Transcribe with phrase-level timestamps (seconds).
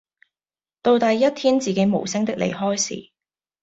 [0.81, 3.11] 到底一天自己無聲的離開時